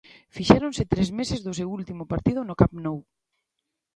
Fixéronse 0.35 0.89
tres 0.93 1.09
meses 1.19 1.39
do 1.45 1.51
seu 1.59 1.67
último 1.77 2.03
partido 2.11 2.39
no 2.47 2.57
Camp 2.59 2.73
Nou. 2.85 2.97